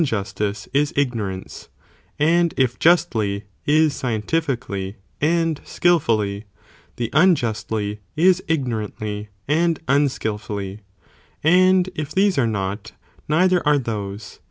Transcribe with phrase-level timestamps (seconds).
[0.01, 1.69] 'THE TOPICS, ~ 401 justice is ignorance,
[2.17, 6.45] and if justly, is scientifically, and skilfully,
[6.95, 10.79] the unjustly, is ignorantly, and unskilfully,
[11.43, 12.93] and if these are not,
[13.29, 14.39] neither are those